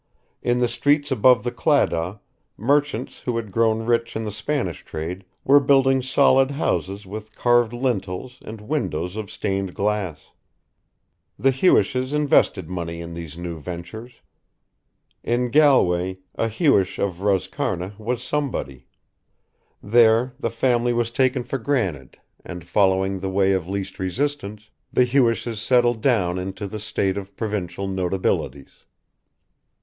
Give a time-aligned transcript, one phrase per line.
[0.41, 2.19] In the streets above the Claddagh,
[2.57, 7.71] merchants who had grown rich in the Spanish trade were building solid houses with carved
[7.71, 10.31] lintels and windows of stained glass.
[11.37, 14.21] The Hewishes invested money in these new ventures.
[15.23, 18.87] In Galway a Hewish of Roscarna was somebody:
[19.83, 25.05] there the family was taken for granted and, following the way of least resistance, the
[25.05, 28.85] Hewishes settled down into the state of provincial notabilities.